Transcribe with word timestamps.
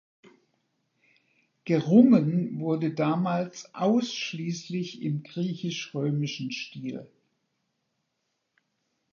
Gerungen 1.63 2.59
wurde 2.59 2.91
damals 2.91 3.69
ausschließlich 3.75 5.03
im 5.03 5.21
griechisch-römischen 5.21 6.49
Stil. 6.51 7.07